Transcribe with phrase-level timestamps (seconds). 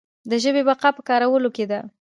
[0.29, 1.79] د ژبې بقا په کارولو کې ده.